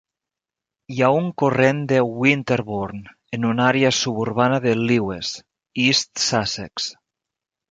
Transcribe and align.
Hi 0.93 1.01
ha 1.01 1.09
un 1.17 1.25
corrent 1.41 1.83
de 1.91 1.99
Winterbourne 2.23 3.13
en 3.39 3.45
una 3.51 3.69
àrea 3.75 3.93
suburbana 3.99 4.61
de 4.65 4.75
Lewes, 4.87 5.31
East 5.85 6.25
Sussex. 6.27 6.91